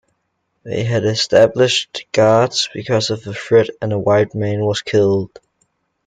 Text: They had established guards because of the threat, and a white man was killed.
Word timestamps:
They 0.63 0.83
had 0.83 1.05
established 1.05 2.07
guards 2.11 2.67
because 2.73 3.11
of 3.11 3.21
the 3.23 3.35
threat, 3.35 3.69
and 3.83 3.93
a 3.93 3.99
white 3.99 4.33
man 4.33 4.65
was 4.65 4.81
killed. 4.81 5.39